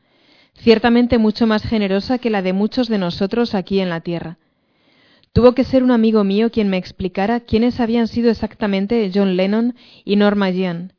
ciertamente 0.54 1.18
mucho 1.18 1.49
más 1.49 1.64
generosa 1.64 2.18
que 2.18 2.30
la 2.30 2.40
de 2.40 2.52
muchos 2.52 2.87
de 2.87 2.99
nosotros 2.99 3.57
aquí 3.57 3.80
en 3.80 3.88
la 3.88 4.02
tierra. 4.02 4.38
Tuvo 5.33 5.54
que 5.54 5.64
ser 5.64 5.83
un 5.83 5.90
amigo 5.90 6.23
mío 6.23 6.52
quien 6.52 6.68
me 6.68 6.76
explicara 6.76 7.40
quiénes 7.40 7.80
habían 7.80 8.07
sido 8.07 8.30
exactamente 8.30 9.11
John 9.12 9.37
Lennon 9.37 9.75
y 10.04 10.14
Norma 10.14 10.50
Jean, 10.50 10.92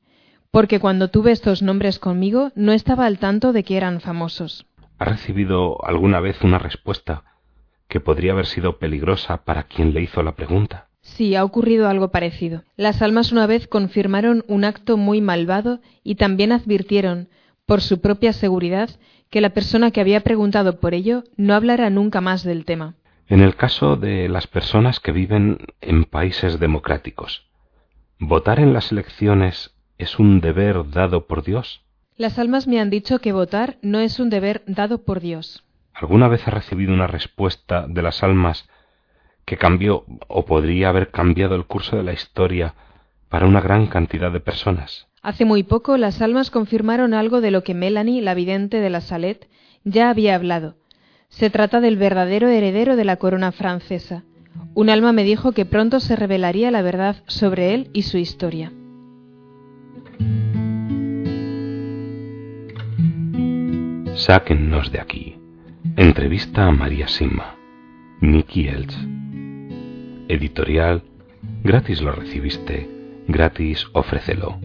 porque 0.51 0.81
cuando 0.81 1.07
tuve 1.07 1.31
estos 1.31 1.61
nombres 1.61 1.97
conmigo 1.97 2.51
no 2.55 2.73
estaba 2.73 3.05
al 3.05 3.19
tanto 3.19 3.53
de 3.53 3.63
que 3.63 3.77
eran 3.77 4.01
famosos. 4.01 4.65
¿Ha 4.99 5.05
recibido 5.05 5.83
alguna 5.85 6.19
vez 6.19 6.41
una 6.43 6.59
respuesta 6.59 7.23
que 7.87 8.01
podría 8.01 8.33
haber 8.33 8.45
sido 8.45 8.77
peligrosa 8.79 9.45
para 9.45 9.63
quien 9.63 9.93
le 9.93 10.01
hizo 10.01 10.21
la 10.23 10.35
pregunta? 10.35 10.89
Sí, 11.01 11.35
ha 11.35 11.45
ocurrido 11.45 11.87
algo 11.87 12.11
parecido. 12.11 12.63
Las 12.75 13.01
almas 13.01 13.31
una 13.31 13.47
vez 13.47 13.67
confirmaron 13.67 14.43
un 14.47 14.65
acto 14.65 14.97
muy 14.97 15.21
malvado 15.21 15.79
y 16.03 16.15
también 16.15 16.51
advirtieron, 16.51 17.29
por 17.65 17.81
su 17.81 18.01
propia 18.01 18.33
seguridad, 18.33 18.89
que 19.29 19.39
la 19.39 19.51
persona 19.51 19.91
que 19.91 20.01
había 20.01 20.19
preguntado 20.19 20.81
por 20.81 20.93
ello 20.93 21.23
no 21.37 21.53
hablara 21.53 21.89
nunca 21.89 22.19
más 22.19 22.43
del 22.43 22.65
tema. 22.65 22.95
En 23.27 23.41
el 23.41 23.55
caso 23.55 23.95
de 23.95 24.27
las 24.27 24.47
personas 24.47 24.99
que 24.99 25.13
viven 25.13 25.59
en 25.79 26.03
países 26.03 26.59
democráticos, 26.59 27.45
¿votar 28.19 28.59
en 28.59 28.73
las 28.73 28.91
elecciones 28.91 29.73
es 29.97 30.19
un 30.19 30.41
deber 30.41 30.89
dado 30.89 31.25
por 31.25 31.43
Dios? 31.43 31.83
Las 32.19 32.37
almas 32.37 32.67
me 32.67 32.81
han 32.81 32.89
dicho 32.89 33.19
que 33.19 33.31
votar 33.31 33.77
no 33.81 34.01
es 34.01 34.19
un 34.19 34.29
deber 34.29 34.61
dado 34.67 35.05
por 35.05 35.21
Dios. 35.21 35.63
¿Alguna 35.93 36.27
vez 36.27 36.45
ha 36.45 36.51
recibido 36.51 36.93
una 36.93 37.07
respuesta 37.07 37.85
de 37.87 38.01
las 38.01 38.23
almas 38.23 38.67
que 39.45 39.55
cambió 39.55 40.03
o 40.27 40.43
podría 40.43 40.89
haber 40.89 41.11
cambiado 41.11 41.55
el 41.55 41.63
curso 41.63 41.95
de 41.95 42.03
la 42.03 42.11
historia 42.11 42.75
para 43.29 43.45
una 43.45 43.61
gran 43.61 43.87
cantidad 43.87 44.33
de 44.33 44.41
personas? 44.41 45.07
Hace 45.21 45.45
muy 45.45 45.63
poco 45.63 45.95
las 45.95 46.21
almas 46.21 46.51
confirmaron 46.51 47.13
algo 47.13 47.39
de 47.39 47.51
lo 47.51 47.63
que 47.63 47.73
Melanie, 47.73 48.21
la 48.21 48.33
vidente 48.33 48.81
de 48.81 48.89
la 48.89 48.99
Salet, 48.99 49.47
ya 49.85 50.09
había 50.09 50.35
hablado. 50.35 50.75
Se 51.29 51.49
trata 51.49 51.79
del 51.79 51.95
verdadero 51.95 52.49
heredero 52.49 52.97
de 52.97 53.05
la 53.05 53.15
corona 53.15 53.53
francesa. 53.53 54.25
Un 54.73 54.89
alma 54.89 55.13
me 55.13 55.23
dijo 55.23 55.53
que 55.53 55.63
pronto 55.63 56.01
se 56.01 56.17
revelaría 56.17 56.69
la 56.69 56.81
verdad 56.81 57.23
sobre 57.27 57.73
él 57.73 57.89
y 57.93 58.01
su 58.01 58.17
historia. 58.17 58.73
Sáquennos 64.19 64.91
de 64.91 64.99
aquí. 64.99 65.37
Entrevista 65.95 66.65
a 66.65 66.71
María 66.71 67.07
Sima. 67.07 67.55
Nicky 68.19 68.67
Elch. 68.67 68.93
Editorial. 70.27 71.03
Gratis 71.63 72.01
lo 72.01 72.11
recibiste. 72.11 72.89
Gratis 73.29 73.87
ofrécelo. 73.93 74.59